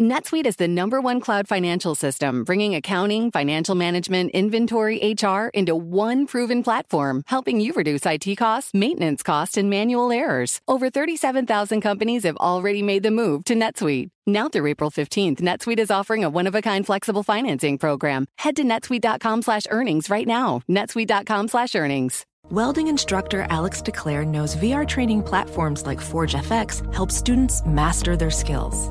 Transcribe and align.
NetSuite 0.00 0.46
is 0.46 0.56
the 0.56 0.66
number 0.66 0.98
one 0.98 1.20
cloud 1.20 1.46
financial 1.46 1.94
system, 1.94 2.42
bringing 2.42 2.74
accounting, 2.74 3.30
financial 3.30 3.74
management, 3.74 4.30
inventory, 4.30 5.14
HR 5.14 5.48
into 5.52 5.76
one 5.76 6.26
proven 6.26 6.62
platform, 6.62 7.22
helping 7.26 7.60
you 7.60 7.74
reduce 7.74 8.06
IT 8.06 8.34
costs, 8.36 8.72
maintenance 8.72 9.22
costs, 9.22 9.58
and 9.58 9.68
manual 9.68 10.10
errors. 10.10 10.62
Over 10.66 10.88
37,000 10.88 11.82
companies 11.82 12.22
have 12.22 12.38
already 12.38 12.82
made 12.82 13.02
the 13.02 13.10
move 13.10 13.44
to 13.44 13.54
NetSuite. 13.54 14.08
Now 14.26 14.48
through 14.48 14.68
April 14.68 14.90
15th, 14.90 15.42
NetSuite 15.42 15.78
is 15.78 15.90
offering 15.90 16.24
a 16.24 16.30
one-of-a-kind 16.30 16.86
flexible 16.86 17.22
financing 17.22 17.76
program. 17.76 18.24
Head 18.38 18.56
to 18.56 18.64
netsuite.com 18.64 19.42
slash 19.42 19.64
earnings 19.70 20.08
right 20.08 20.26
now. 20.26 20.62
netsuite.com 20.66 21.48
slash 21.48 21.74
earnings. 21.74 22.24
Welding 22.50 22.86
instructor 22.86 23.46
Alex 23.50 23.82
DeClaire 23.82 24.26
knows 24.26 24.56
VR 24.56 24.88
training 24.88 25.22
platforms 25.24 25.84
like 25.84 26.00
Forge 26.00 26.32
FX 26.32 26.94
help 26.94 27.10
students 27.10 27.62
master 27.66 28.16
their 28.16 28.30
skills. 28.30 28.90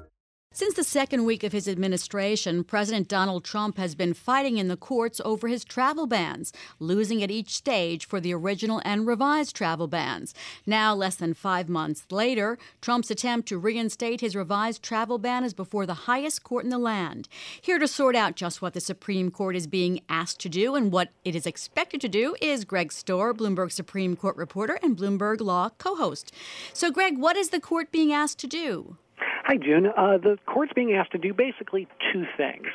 Since 0.53 0.73
the 0.73 0.83
second 0.83 1.23
week 1.23 1.45
of 1.45 1.53
his 1.53 1.69
administration, 1.69 2.65
President 2.65 3.07
Donald 3.07 3.45
Trump 3.45 3.77
has 3.77 3.95
been 3.95 4.13
fighting 4.13 4.57
in 4.57 4.67
the 4.67 4.75
courts 4.75 5.21
over 5.23 5.47
his 5.47 5.63
travel 5.63 6.07
bans, 6.07 6.51
losing 6.77 7.23
at 7.23 7.31
each 7.31 7.51
stage 7.51 8.05
for 8.05 8.19
the 8.19 8.33
original 8.33 8.81
and 8.83 9.07
revised 9.07 9.55
travel 9.55 9.87
bans. 9.87 10.33
Now, 10.65 10.93
less 10.93 11.15
than 11.15 11.35
five 11.35 11.69
months 11.69 12.05
later, 12.11 12.57
Trump's 12.81 13.09
attempt 13.09 13.47
to 13.47 13.57
reinstate 13.57 14.19
his 14.19 14.35
revised 14.35 14.83
travel 14.83 15.17
ban 15.17 15.45
is 15.45 15.53
before 15.53 15.85
the 15.85 15.93
highest 15.93 16.43
court 16.43 16.65
in 16.65 16.69
the 16.69 16.77
land. 16.77 17.29
Here 17.61 17.79
to 17.79 17.87
sort 17.87 18.17
out 18.17 18.35
just 18.35 18.61
what 18.61 18.73
the 18.73 18.81
Supreme 18.81 19.31
Court 19.31 19.55
is 19.55 19.67
being 19.67 20.01
asked 20.09 20.41
to 20.41 20.49
do 20.49 20.75
and 20.75 20.91
what 20.91 21.13
it 21.23 21.33
is 21.33 21.47
expected 21.47 22.01
to 22.01 22.09
do 22.09 22.35
is 22.41 22.65
Greg 22.65 22.89
Stohr, 22.89 23.33
Bloomberg 23.33 23.71
Supreme 23.71 24.17
Court 24.17 24.35
reporter 24.35 24.77
and 24.83 24.97
Bloomberg 24.97 25.39
Law 25.39 25.69
co 25.77 25.95
host. 25.95 26.33
So, 26.73 26.91
Greg, 26.91 27.17
what 27.17 27.37
is 27.37 27.51
the 27.51 27.61
court 27.61 27.89
being 27.89 28.11
asked 28.11 28.39
to 28.39 28.47
do? 28.47 28.97
Hi, 29.51 29.57
June. 29.57 29.85
Uh, 29.85 30.17
the 30.17 30.39
court's 30.45 30.71
being 30.71 30.93
asked 30.93 31.11
to 31.11 31.17
do 31.17 31.33
basically 31.33 31.85
two 32.13 32.25
things. 32.37 32.67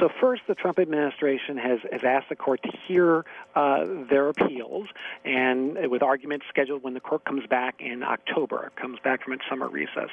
So, 0.00 0.08
first, 0.20 0.42
the 0.48 0.56
Trump 0.56 0.80
administration 0.80 1.56
has, 1.58 1.78
has 1.92 2.00
asked 2.02 2.28
the 2.28 2.34
court 2.34 2.60
to 2.64 2.72
hear 2.88 3.24
uh, 3.54 3.84
their 4.10 4.30
appeals, 4.30 4.88
and 5.24 5.88
with 5.88 6.02
arguments 6.02 6.46
scheduled 6.48 6.82
when 6.82 6.92
the 6.92 6.98
court 6.98 7.24
comes 7.24 7.46
back 7.46 7.76
in 7.78 8.02
October, 8.02 8.72
comes 8.74 8.98
back 8.98 9.22
from 9.22 9.34
its 9.34 9.44
summer 9.48 9.68
recess. 9.68 10.08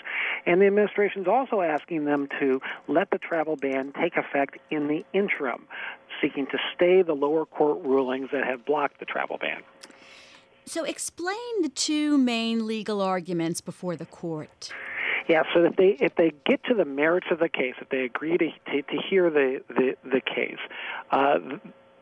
And 0.45 0.61
the 0.61 0.67
administration 0.67 1.23
is 1.23 1.27
also 1.27 1.61
asking 1.61 2.05
them 2.05 2.27
to 2.39 2.61
let 2.87 3.09
the 3.09 3.17
travel 3.17 3.55
ban 3.55 3.91
take 3.99 4.15
effect 4.15 4.59
in 4.69 4.89
the 4.89 5.03
interim, 5.13 5.65
seeking 6.21 6.45
to 6.51 6.59
stay 6.75 7.01
the 7.01 7.15
lower 7.15 7.47
court 7.47 7.83
rulings 7.83 8.29
that 8.31 8.45
have 8.45 8.63
blocked 8.63 8.99
the 8.99 9.05
travel 9.05 9.39
ban. 9.39 9.63
So, 10.67 10.83
explain 10.83 11.63
the 11.63 11.69
two 11.69 12.19
main 12.19 12.67
legal 12.67 13.01
arguments 13.01 13.59
before 13.59 13.95
the 13.95 14.05
court. 14.05 14.71
Yeah, 15.27 15.43
so 15.53 15.65
if 15.65 15.75
they 15.75 15.97
if 15.99 16.15
they 16.15 16.31
get 16.45 16.63
to 16.65 16.73
the 16.73 16.85
merits 16.85 17.27
of 17.31 17.39
the 17.39 17.49
case, 17.49 17.75
if 17.79 17.89
they 17.89 18.03
agree 18.03 18.37
to 18.37 18.49
to, 18.49 18.81
to 18.81 18.97
hear 19.09 19.29
the 19.29 19.61
the, 19.69 19.95
the 20.03 20.21
case, 20.21 20.59
uh, 21.11 21.39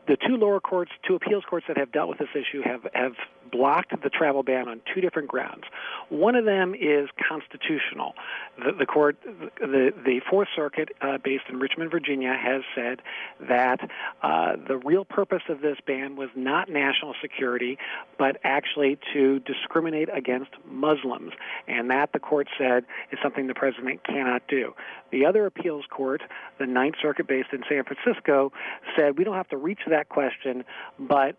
the 0.09 0.17
two 0.17 0.37
lower 0.37 0.59
courts, 0.59 0.91
two 1.07 1.13
appeals 1.13 1.43
courts 1.47 1.67
that 1.67 1.77
have 1.77 1.91
dealt 1.91 2.09
with 2.09 2.17
this 2.17 2.29
issue 2.33 2.63
have 2.63 2.87
have 2.93 3.13
blocked 3.51 3.91
the 4.01 4.09
travel 4.09 4.43
ban 4.43 4.67
on 4.67 4.81
two 4.93 5.01
different 5.01 5.27
grounds. 5.27 5.63
One 6.09 6.35
of 6.35 6.45
them 6.45 6.75
is 6.75 7.09
constitutional. 7.27 8.13
The, 8.57 8.71
the 8.77 8.85
court, 8.85 9.17
the, 9.23 9.93
the 10.05 10.21
Fourth 10.29 10.49
Circuit, 10.55 10.89
uh, 11.01 11.17
based 11.17 11.45
in 11.49 11.59
Richmond, 11.59 11.91
Virginia, 11.91 12.33
has 12.33 12.61
said 12.75 13.01
that 13.39 13.79
uh, 14.21 14.55
the 14.67 14.77
real 14.77 15.05
purpose 15.05 15.43
of 15.49 15.61
this 15.61 15.77
ban 15.85 16.15
was 16.15 16.29
not 16.35 16.69
national 16.69 17.15
security, 17.21 17.77
but 18.17 18.37
actually 18.43 18.97
to 19.13 19.39
discriminate 19.39 20.09
against 20.13 20.51
Muslims. 20.65 21.31
And 21.67 21.89
that, 21.89 22.13
the 22.13 22.19
court 22.19 22.47
said, 22.57 22.85
is 23.11 23.19
something 23.21 23.47
the 23.47 23.55
president 23.55 24.03
cannot 24.03 24.43
do. 24.47 24.73
The 25.11 25.25
other 25.25 25.45
appeals 25.45 25.85
court, 25.89 26.21
the 26.57 26.65
Ninth 26.65 26.95
Circuit, 27.01 27.27
based 27.27 27.49
in 27.51 27.63
San 27.69 27.83
Francisco, 27.83 28.51
said 28.97 29.17
we 29.17 29.23
don't 29.23 29.35
have 29.35 29.49
to 29.49 29.57
reach 29.57 29.79
that 29.89 30.09
question, 30.09 30.63
but 30.99 31.35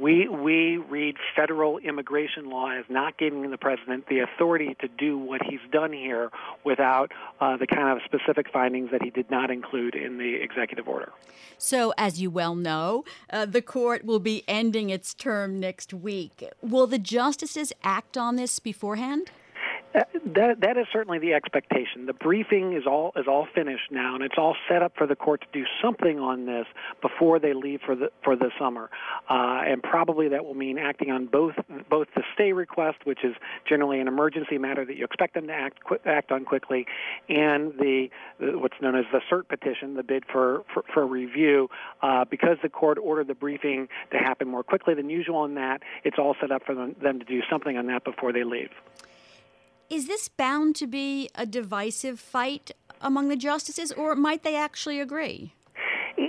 we 0.00 0.28
we 0.28 0.76
read 0.76 1.16
federal 1.36 1.78
immigration 1.78 2.50
law 2.50 2.70
as 2.70 2.84
not 2.88 3.16
giving 3.18 3.50
the 3.50 3.58
president 3.58 4.06
the 4.08 4.20
authority 4.20 4.76
to 4.80 4.88
do 4.88 5.18
what 5.18 5.42
he's 5.42 5.60
done 5.70 5.92
here 5.92 6.30
without 6.64 7.12
uh, 7.40 7.56
the 7.56 7.66
kind 7.66 7.88
of 7.88 7.98
specific 8.04 8.50
findings 8.52 8.90
that 8.90 9.02
he 9.02 9.10
did 9.10 9.30
not 9.30 9.50
include 9.50 9.94
in 9.94 10.18
the 10.18 10.34
executive 10.34 10.88
order. 10.88 11.12
So, 11.58 11.94
as 11.96 12.20
you 12.20 12.30
well 12.30 12.54
know, 12.54 13.04
uh, 13.30 13.46
the 13.46 13.62
court 13.62 14.04
will 14.04 14.18
be 14.18 14.44
ending 14.48 14.90
its 14.90 15.14
term 15.14 15.60
next 15.60 15.94
week. 15.94 16.44
Will 16.60 16.86
the 16.86 16.98
justices 16.98 17.72
act 17.82 18.16
on 18.16 18.36
this 18.36 18.58
beforehand? 18.58 19.30
That 19.94 20.60
that 20.60 20.76
is 20.76 20.86
certainly 20.92 21.20
the 21.20 21.34
expectation. 21.34 22.06
The 22.06 22.14
briefing 22.14 22.72
is 22.72 22.82
all 22.84 23.12
is 23.14 23.26
all 23.28 23.46
finished 23.54 23.92
now, 23.92 24.16
and 24.16 24.24
it's 24.24 24.34
all 24.36 24.56
set 24.68 24.82
up 24.82 24.92
for 24.96 25.06
the 25.06 25.14
court 25.14 25.42
to 25.42 25.46
do 25.52 25.64
something 25.80 26.18
on 26.18 26.46
this 26.46 26.66
before 27.00 27.38
they 27.38 27.54
leave 27.54 27.80
for 27.86 27.94
the 27.94 28.10
for 28.24 28.34
the 28.34 28.50
summer, 28.58 28.90
uh, 29.30 29.62
and 29.64 29.80
probably 29.84 30.28
that 30.30 30.44
will 30.44 30.54
mean 30.54 30.78
acting 30.78 31.12
on 31.12 31.26
both 31.26 31.54
both 31.88 32.08
the 32.16 32.24
stay 32.34 32.52
request, 32.52 32.98
which 33.04 33.22
is 33.22 33.36
generally 33.68 34.00
an 34.00 34.08
emergency 34.08 34.58
matter 34.58 34.84
that 34.84 34.96
you 34.96 35.04
expect 35.04 35.34
them 35.34 35.46
to 35.46 35.52
act 35.52 35.78
act 36.04 36.32
on 36.32 36.44
quickly, 36.44 36.88
and 37.28 37.72
the, 37.78 38.10
the 38.40 38.58
what's 38.58 38.80
known 38.80 38.96
as 38.96 39.04
the 39.12 39.20
cert 39.30 39.46
petition, 39.46 39.94
the 39.94 40.02
bid 40.02 40.24
for 40.26 40.64
for, 40.74 40.82
for 40.92 41.06
review, 41.06 41.70
uh, 42.02 42.24
because 42.24 42.56
the 42.64 42.68
court 42.68 42.98
ordered 43.00 43.28
the 43.28 43.34
briefing 43.34 43.88
to 44.10 44.18
happen 44.18 44.48
more 44.48 44.64
quickly 44.64 44.94
than 44.94 45.08
usual. 45.08 45.36
On 45.36 45.54
that, 45.54 45.82
it's 46.02 46.18
all 46.18 46.34
set 46.40 46.50
up 46.50 46.64
for 46.64 46.74
them, 46.74 46.96
them 47.00 47.20
to 47.20 47.24
do 47.24 47.42
something 47.48 47.76
on 47.76 47.86
that 47.86 48.02
before 48.02 48.32
they 48.32 48.42
leave. 48.42 48.70
Is 49.90 50.06
this 50.06 50.28
bound 50.28 50.76
to 50.76 50.86
be 50.86 51.28
a 51.34 51.46
divisive 51.46 52.18
fight 52.18 52.72
among 53.00 53.28
the 53.28 53.36
justices, 53.36 53.92
or 53.92 54.14
might 54.14 54.42
they 54.42 54.56
actually 54.56 55.00
agree? 55.00 55.54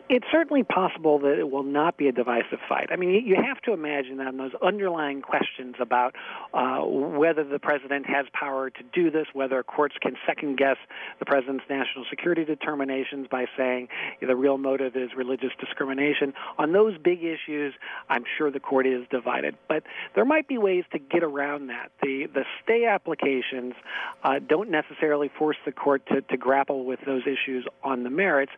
It's 0.07 0.25
certainly 0.31 0.63
possible 0.63 1.17
that 1.19 1.39
it 1.39 1.49
will 1.49 1.63
not 1.63 1.97
be 1.97 2.07
a 2.07 2.11
divisive 2.11 2.59
fight. 2.69 2.89
I 2.91 2.95
mean, 2.95 3.25
you 3.25 3.35
have 3.35 3.59
to 3.61 3.73
imagine 3.73 4.17
that 4.17 4.27
on 4.27 4.37
those 4.37 4.51
underlying 4.61 5.23
questions 5.23 5.75
about 5.79 6.15
uh, 6.53 6.81
whether 6.85 7.43
the 7.43 7.57
president 7.57 8.05
has 8.05 8.27
power 8.31 8.69
to 8.69 8.83
do 8.93 9.09
this, 9.09 9.25
whether 9.33 9.63
courts 9.63 9.95
can 9.99 10.15
second 10.27 10.57
guess 10.57 10.77
the 11.17 11.25
president's 11.25 11.63
national 11.69 12.05
security 12.07 12.45
determinations 12.45 13.27
by 13.31 13.45
saying 13.57 13.87
the 14.21 14.35
real 14.35 14.59
motive 14.59 14.95
is 14.95 15.09
religious 15.15 15.51
discrimination. 15.59 16.33
On 16.59 16.71
those 16.71 16.97
big 16.99 17.23
issues, 17.23 17.73
I'm 18.07 18.25
sure 18.37 18.51
the 18.51 18.59
court 18.59 18.85
is 18.85 19.07
divided. 19.09 19.55
But 19.67 19.83
there 20.13 20.25
might 20.25 20.47
be 20.47 20.59
ways 20.59 20.83
to 20.91 20.99
get 20.99 21.23
around 21.23 21.67
that. 21.67 21.91
The 22.03 22.27
the 22.27 22.45
stay 22.63 22.85
applications 22.85 23.73
uh, 24.23 24.39
don't 24.39 24.69
necessarily 24.69 25.29
force 25.29 25.57
the 25.65 25.71
court 25.71 26.05
to, 26.07 26.21
to 26.21 26.37
grapple 26.37 26.85
with 26.85 26.99
those 27.05 27.23
issues 27.23 27.65
on 27.83 28.03
the 28.03 28.09
merits, 28.11 28.51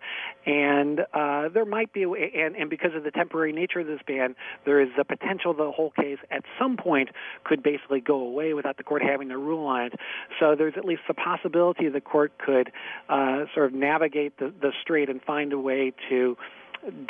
and 0.45 1.01
uh, 1.13 1.36
there 1.53 1.65
might 1.65 1.93
be, 1.93 2.03
and, 2.03 2.55
and 2.55 2.69
because 2.69 2.91
of 2.95 3.03
the 3.03 3.11
temporary 3.11 3.51
nature 3.51 3.79
of 3.79 3.87
this 3.87 3.99
ban, 4.05 4.35
there 4.65 4.81
is 4.81 4.89
the 4.97 5.03
potential 5.03 5.53
the 5.53 5.71
whole 5.71 5.91
case 5.91 6.19
at 6.31 6.43
some 6.59 6.77
point 6.77 7.09
could 7.43 7.63
basically 7.63 8.01
go 8.01 8.19
away 8.19 8.53
without 8.53 8.77
the 8.77 8.83
court 8.83 9.01
having 9.01 9.29
to 9.29 9.37
rule 9.37 9.65
on 9.67 9.87
it. 9.87 9.93
So 10.39 10.55
there's 10.57 10.73
at 10.77 10.85
least 10.85 11.01
the 11.07 11.13
possibility 11.13 11.89
the 11.89 12.01
court 12.01 12.33
could 12.37 12.71
uh, 13.09 13.45
sort 13.53 13.67
of 13.67 13.73
navigate 13.73 14.37
the, 14.37 14.53
the 14.61 14.71
strait 14.81 15.09
and 15.09 15.21
find 15.21 15.53
a 15.53 15.59
way 15.59 15.93
to 16.09 16.37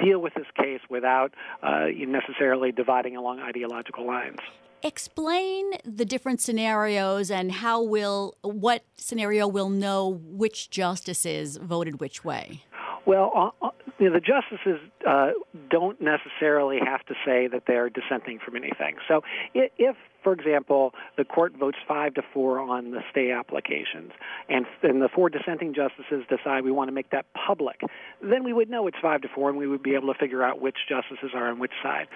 deal 0.04 0.20
with 0.20 0.34
this 0.34 0.48
case 0.56 0.82
without 0.90 1.34
uh, 1.64 1.88
necessarily 2.08 2.72
dividing 2.72 3.16
along 3.16 3.40
ideological 3.40 4.06
lines. 4.06 4.38
Explain 4.84 5.72
the 5.84 6.06
different 6.06 6.40
scenarios 6.40 7.32
and 7.32 7.52
how 7.52 7.82
will 7.82 8.36
what 8.42 8.84
scenario 8.96 9.48
will 9.48 9.70
know 9.70 10.22
which 10.24 10.70
justices 10.70 11.58
voted 11.58 12.00
which 12.00 12.24
way. 12.24 12.64
Well, 13.06 13.32
uh, 13.36 13.66
uh, 13.66 13.70
you 14.00 14.10
know, 14.10 14.14
the 14.14 14.22
justices 14.22 14.80
uh, 15.08 15.32
don't 15.70 16.00
necessarily 16.02 16.80
have 16.84 17.06
to 17.08 17.16
say 17.26 17.48
that 17.48 17.64
they're 17.68 17.90
dissenting 17.90 18.40
from 18.44 18.56
anything. 18.56 18.96
So, 19.08 19.22
if, 19.54 19.96
for 20.24 20.34
example, 20.34 20.94
the 21.18 21.26
court 21.26 21.54
votes 21.58 21.78
five 21.88 22.14
to 22.16 22.22
four 22.34 22.60
on 22.60 22.92
the 22.92 23.02
stay 23.12 23.32
applications, 23.32 24.12
and, 24.50 24.66
and 24.84 25.02
the 25.02 25.10
four 25.10 25.30
dissenting 25.30 25.74
justices 25.74 26.24
decide 26.30 26.64
we 26.64 26.72
want 26.72 26.90
to 26.90 26.94
make 26.94 27.10
that 27.12 27.26
public, 27.34 27.82
then 28.22 28.44
we 28.44 28.54
would 28.54 28.70
know 28.70 28.88
it's 28.88 28.98
five 29.02 29.22
to 29.22 29.28
four, 29.34 29.50
and 29.50 29.58
we 29.58 29.68
would 29.68 29.84
be 29.84 29.96
able 29.96 30.14
to 30.14 30.20
figure 30.20 30.44
out 30.44 30.62
which 30.62 30.78
justices 30.88 31.32
are 31.34 31.50
on 31.50 31.60
which 31.60 31.74
side. 31.82 32.08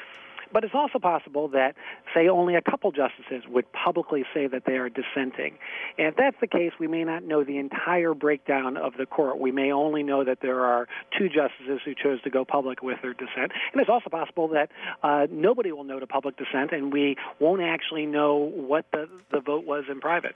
But 0.53 0.63
it's 0.63 0.75
also 0.75 0.99
possible 0.99 1.47
that, 1.49 1.75
say, 2.13 2.27
only 2.27 2.55
a 2.55 2.61
couple 2.61 2.91
justices 2.91 3.43
would 3.49 3.71
publicly 3.71 4.23
say 4.33 4.47
that 4.47 4.63
they 4.65 4.73
are 4.73 4.89
dissenting. 4.89 5.57
And 5.97 6.07
if 6.07 6.15
that's 6.15 6.37
the 6.41 6.47
case, 6.47 6.71
we 6.79 6.87
may 6.87 7.03
not 7.03 7.23
know 7.23 7.43
the 7.43 7.57
entire 7.57 8.13
breakdown 8.13 8.77
of 8.77 8.93
the 8.97 9.05
court. 9.05 9.39
We 9.39 9.51
may 9.51 9.71
only 9.71 10.03
know 10.03 10.23
that 10.23 10.39
there 10.41 10.61
are 10.65 10.87
two 11.17 11.27
justices 11.27 11.79
who 11.85 11.93
chose 11.95 12.21
to 12.23 12.29
go 12.29 12.45
public 12.45 12.81
with 12.81 13.01
their 13.01 13.13
dissent. 13.13 13.51
And 13.71 13.81
it's 13.81 13.89
also 13.89 14.09
possible 14.09 14.47
that 14.49 14.69
uh, 15.03 15.27
nobody 15.31 15.71
will 15.71 15.83
know 15.83 15.99
to 15.99 16.07
public 16.07 16.37
dissent, 16.37 16.71
and 16.71 16.91
we 16.91 17.15
won't 17.39 17.61
actually 17.61 18.05
know 18.05 18.35
what 18.35 18.85
the, 18.91 19.07
the 19.31 19.39
vote 19.39 19.65
was 19.65 19.85
in 19.89 19.99
private. 19.99 20.35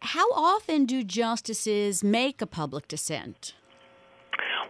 how 0.00 0.30
often 0.32 0.84
do 0.84 1.02
justices 1.02 2.04
make 2.04 2.42
a 2.42 2.46
public 2.46 2.86
dissent? 2.88 3.54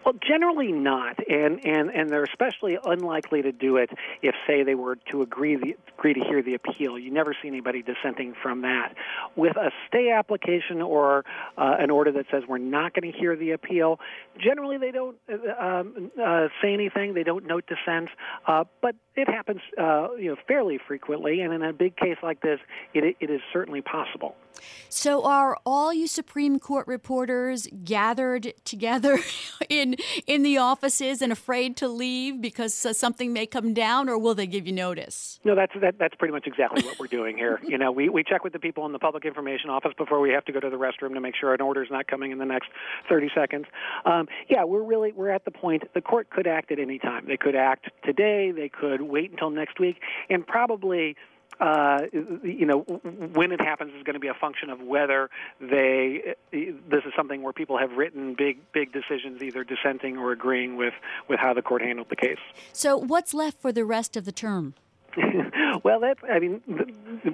Well, 0.04 0.14
generally 0.20 0.70
not, 0.70 1.18
and 1.28 1.64
and 1.64 1.90
and 1.90 2.10
they're 2.10 2.24
especially 2.24 2.76
unlikely 2.84 3.40
to 3.42 3.52
do 3.52 3.78
it 3.78 3.88
if, 4.20 4.34
say, 4.46 4.62
they 4.62 4.74
were 4.74 4.96
to 5.10 5.22
agree 5.22 5.56
the, 5.56 5.76
agree 5.96 6.12
to 6.12 6.20
hear 6.20 6.42
the 6.42 6.54
appeal. 6.54 6.98
You 6.98 7.10
never 7.10 7.34
see 7.40 7.48
anybody 7.48 7.82
dissenting 7.82 8.34
from 8.42 8.62
that. 8.62 8.94
With 9.34 9.56
a 9.56 9.70
stay 9.88 10.10
application 10.10 10.82
or 10.82 11.24
uh, 11.56 11.76
an 11.78 11.90
order 11.90 12.12
that 12.12 12.26
says 12.30 12.42
we're 12.46 12.58
not 12.58 12.92
going 12.92 13.10
to 13.10 13.18
hear 13.18 13.34
the 13.34 13.52
appeal, 13.52 13.98
generally 14.38 14.76
they 14.76 14.90
don't 14.90 15.16
uh, 15.32 15.64
um, 15.64 16.10
uh, 16.22 16.48
say 16.60 16.74
anything. 16.74 17.14
They 17.14 17.24
don't 17.24 17.46
note 17.46 17.64
dissent, 17.66 18.10
uh, 18.46 18.64
but 18.82 18.94
it 19.16 19.28
happens, 19.28 19.60
uh, 19.78 20.08
you 20.18 20.30
know, 20.30 20.36
fairly 20.46 20.78
frequently. 20.86 21.40
And 21.40 21.54
in 21.54 21.62
a 21.62 21.72
big 21.72 21.96
case 21.96 22.18
like 22.22 22.42
this, 22.42 22.60
it, 22.92 23.16
it 23.20 23.30
is 23.30 23.40
certainly 23.54 23.80
possible. 23.80 24.36
So, 24.88 25.24
are 25.24 25.58
all 25.66 25.92
you 25.92 26.06
Supreme 26.06 26.58
Court 26.58 26.86
reporters 26.86 27.66
gathered 27.84 28.52
together 28.64 29.18
in 29.68 29.96
in 30.26 30.42
the 30.42 30.58
offices 30.58 31.22
and 31.22 31.32
afraid 31.32 31.76
to 31.78 31.88
leave 31.88 32.40
because 32.40 32.74
something 32.74 33.32
may 33.32 33.46
come 33.46 33.74
down, 33.74 34.08
or 34.08 34.18
will 34.18 34.34
they 34.34 34.46
give 34.46 34.66
you 34.66 34.72
notice? 34.72 35.40
No, 35.44 35.54
that's 35.54 35.72
that, 35.80 35.98
that's 35.98 36.14
pretty 36.14 36.32
much 36.32 36.46
exactly 36.46 36.82
what 36.82 36.98
we're 36.98 37.06
doing 37.06 37.36
here. 37.36 37.60
you 37.66 37.78
know, 37.78 37.92
we, 37.92 38.08
we 38.08 38.22
check 38.22 38.44
with 38.44 38.52
the 38.52 38.58
people 38.58 38.86
in 38.86 38.92
the 38.92 38.98
public 38.98 39.24
information 39.24 39.70
office 39.70 39.92
before 39.96 40.20
we 40.20 40.30
have 40.30 40.44
to 40.44 40.52
go 40.52 40.60
to 40.60 40.70
the 40.70 40.76
restroom 40.76 41.14
to 41.14 41.20
make 41.20 41.34
sure 41.36 41.54
an 41.54 41.60
order 41.60 41.82
is 41.82 41.90
not 41.90 42.06
coming 42.06 42.32
in 42.32 42.38
the 42.38 42.44
next 42.44 42.68
30 43.08 43.30
seconds. 43.34 43.66
Um, 44.04 44.28
yeah, 44.48 44.64
we're 44.64 44.82
really 44.82 45.12
we're 45.12 45.30
at 45.30 45.44
the 45.44 45.50
point 45.50 45.82
the 45.94 46.00
court 46.00 46.30
could 46.30 46.46
act 46.46 46.72
at 46.72 46.78
any 46.78 46.98
time. 46.98 47.26
They 47.26 47.36
could 47.36 47.56
act 47.56 47.90
today. 48.04 48.52
They 48.52 48.68
could 48.68 49.02
wait 49.02 49.30
until 49.30 49.50
next 49.50 49.78
week, 49.80 49.96
and 50.30 50.46
probably 50.46 51.16
uh, 51.60 52.00
you 52.42 52.66
know, 52.66 52.80
when 52.80 53.52
it 53.52 53.60
happens 53.60 53.92
is 53.94 54.02
going 54.02 54.14
to 54.14 54.20
be 54.20 54.28
a 54.28 54.34
function 54.34 54.70
of 54.70 54.80
whether 54.80 55.30
they. 55.60 56.34
This 56.52 57.04
is 57.06 57.12
something 57.16 57.42
where 57.42 57.52
people 57.52 57.78
have 57.78 57.92
written 57.92 58.34
big, 58.34 58.58
big 58.72 58.92
decisions, 58.92 59.42
either 59.42 59.64
dissenting 59.64 60.18
or 60.18 60.32
agreeing 60.32 60.76
with 60.76 60.94
with 61.28 61.38
how 61.38 61.54
the 61.54 61.62
court 61.62 61.82
handled 61.82 62.08
the 62.10 62.16
case. 62.16 62.38
So, 62.72 62.96
what's 62.96 63.34
left 63.34 63.60
for 63.60 63.72
the 63.72 63.84
rest 63.84 64.16
of 64.16 64.24
the 64.24 64.32
term? 64.32 64.74
well, 65.84 66.00
that 66.00 66.18
I 66.28 66.38
mean, 66.38 66.60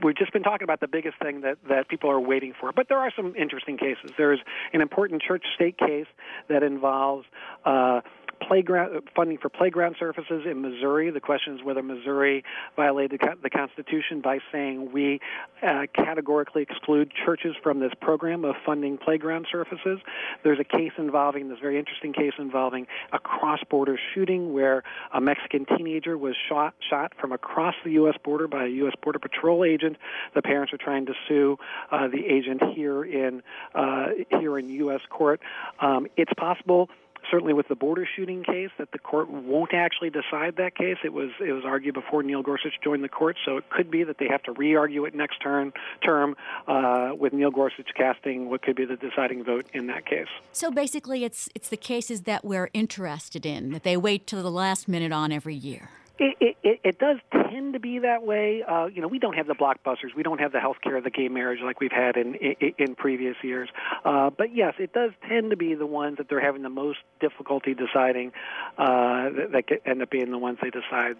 we've 0.02 0.16
just 0.16 0.32
been 0.32 0.42
talking 0.42 0.64
about 0.64 0.80
the 0.80 0.88
biggest 0.88 1.18
thing 1.18 1.40
that 1.42 1.58
that 1.68 1.88
people 1.88 2.10
are 2.10 2.20
waiting 2.20 2.52
for. 2.58 2.72
But 2.72 2.88
there 2.88 2.98
are 2.98 3.12
some 3.14 3.34
interesting 3.36 3.78
cases. 3.78 4.10
There's 4.16 4.40
an 4.72 4.80
important 4.80 5.22
church-state 5.22 5.78
case 5.78 6.06
that 6.48 6.62
involves. 6.62 7.26
Uh, 7.64 8.00
playground 8.46 9.02
funding 9.14 9.38
for 9.38 9.48
playground 9.48 9.96
surfaces 9.98 10.44
in 10.46 10.60
Missouri. 10.62 11.10
The 11.10 11.20
question 11.20 11.54
is 11.54 11.64
whether 11.64 11.82
Missouri 11.82 12.44
violated 12.76 13.20
the 13.42 13.50
Constitution 13.50 14.20
by 14.20 14.38
saying 14.52 14.92
we 14.92 15.20
uh, 15.62 15.86
categorically 15.94 16.62
exclude 16.62 17.12
churches 17.24 17.54
from 17.62 17.80
this 17.80 17.92
program 18.00 18.44
of 18.44 18.54
funding 18.64 18.98
playground 18.98 19.46
surfaces. 19.50 20.00
There's 20.42 20.58
a 20.58 20.64
case 20.64 20.92
involving 20.98 21.48
this 21.48 21.58
very 21.60 21.78
interesting 21.78 22.12
case 22.12 22.32
involving 22.38 22.86
a 23.12 23.18
cross-border 23.18 23.98
shooting 24.14 24.52
where 24.52 24.82
a 25.12 25.20
Mexican 25.20 25.66
teenager 25.66 26.16
was 26.16 26.34
shot 26.48 26.74
shot 26.88 27.12
from 27.20 27.32
across 27.32 27.74
the 27.84 27.92
U.S. 27.92 28.16
border 28.22 28.48
by 28.48 28.64
a 28.64 28.68
U.S. 28.68 28.94
Border 29.02 29.18
Patrol 29.18 29.64
agent. 29.64 29.96
The 30.34 30.42
parents 30.42 30.72
are 30.72 30.78
trying 30.78 31.06
to 31.06 31.14
sue 31.28 31.58
uh, 31.90 32.08
the 32.08 32.26
agent 32.26 32.62
here 32.74 33.04
in 33.04 33.42
uh, 33.74 34.08
here 34.30 34.58
in 34.58 34.68
U.S. 34.68 35.00
court. 35.10 35.40
Um, 35.80 36.06
it's 36.16 36.32
possible 36.36 36.88
certainly 37.30 37.52
with 37.52 37.68
the 37.68 37.74
border 37.74 38.06
shooting 38.16 38.42
case 38.42 38.70
that 38.78 38.92
the 38.92 38.98
court 38.98 39.30
won't 39.30 39.72
actually 39.72 40.10
decide 40.10 40.56
that 40.56 40.74
case. 40.74 40.96
It 41.04 41.12
was 41.12 41.30
it 41.40 41.52
was 41.52 41.64
argued 41.64 41.94
before 41.94 42.22
Neil 42.22 42.42
Gorsuch 42.42 42.74
joined 42.82 43.04
the 43.04 43.08
court, 43.08 43.36
so 43.44 43.56
it 43.56 43.68
could 43.70 43.90
be 43.90 44.04
that 44.04 44.18
they 44.18 44.28
have 44.28 44.42
to 44.44 44.52
re-argue 44.52 45.04
it 45.04 45.14
next 45.14 45.38
turn 45.38 45.72
term 46.04 46.36
uh, 46.66 47.12
with 47.18 47.32
Neil 47.32 47.50
Gorsuch 47.50 47.88
casting 47.96 48.50
what 48.50 48.62
could 48.62 48.76
be 48.76 48.84
the 48.84 48.96
deciding 48.96 49.44
vote 49.44 49.66
in 49.72 49.86
that 49.86 50.06
case. 50.06 50.28
So 50.52 50.70
basically, 50.70 51.24
it's 51.24 51.48
it's 51.54 51.68
the 51.68 51.76
cases 51.76 52.22
that 52.22 52.44
we're 52.44 52.70
interested 52.72 53.46
in 53.46 53.72
that 53.72 53.84
they 53.84 53.96
wait 53.96 54.26
till 54.26 54.42
the 54.42 54.50
last 54.50 54.88
minute 54.88 55.12
on 55.12 55.32
every 55.32 55.54
year. 55.54 55.90
It, 56.22 56.56
it, 56.62 56.80
it 56.84 56.98
does 56.98 57.16
tend 57.32 57.72
to 57.72 57.80
be 57.80 58.00
that 58.00 58.22
way. 58.22 58.62
Uh, 58.62 58.86
you 58.86 59.00
know, 59.00 59.08
we 59.08 59.18
don't 59.18 59.36
have 59.36 59.46
the 59.46 59.54
blockbusters. 59.54 60.14
We 60.14 60.22
don't 60.22 60.38
have 60.38 60.52
the 60.52 60.60
health 60.60 60.76
care, 60.82 61.00
the 61.00 61.08
gay 61.08 61.28
marriage 61.28 61.60
like 61.64 61.80
we've 61.80 61.90
had 61.90 62.18
in 62.18 62.34
in, 62.34 62.74
in 62.76 62.94
previous 62.94 63.36
years. 63.42 63.70
Uh, 64.04 64.28
but 64.28 64.54
yes, 64.54 64.74
it 64.78 64.92
does 64.92 65.12
tend 65.26 65.48
to 65.48 65.56
be 65.56 65.74
the 65.74 65.86
ones 65.86 66.18
that 66.18 66.28
they're 66.28 66.40
having 66.40 66.60
the 66.60 66.68
most 66.68 66.98
difficulty 67.20 67.72
deciding 67.72 68.32
uh, 68.76 69.30
that, 69.30 69.48
that 69.52 69.80
end 69.86 70.02
up 70.02 70.10
being 70.10 70.30
the 70.30 70.36
ones 70.36 70.58
they 70.60 70.68
decide 70.68 71.16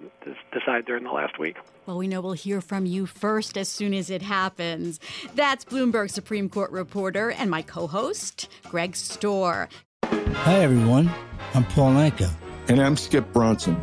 decide 0.53 0.85
during 0.85 1.05
the 1.05 1.13
last 1.13 1.39
week. 1.39 1.57
Well, 1.87 1.97
we 1.97 2.07
know 2.07 2.21
we'll 2.21 2.33
hear 2.35 2.61
from 2.61 2.85
you 2.85 3.07
first 3.07 3.57
as 3.57 3.71
soon 3.71 3.95
as 3.95 4.11
it 4.11 4.21
happens. 4.21 5.01
That's 5.35 5.65
Bloomberg 5.65 6.11
Supreme 6.11 6.51
Court 6.51 6.71
reporter 6.73 7.31
and 7.31 7.51
my 7.51 7.63
co-host, 7.63 8.51
Greg 8.65 8.93
Stohr. 8.93 9.69
Hi, 10.05 10.57
everyone. 10.57 11.11
I'm 11.55 11.65
Paul 11.65 11.95
Anka. 11.95 12.31
And 12.69 12.83
I'm 12.83 12.99
Skip 12.99 13.33
Bronson. 13.33 13.83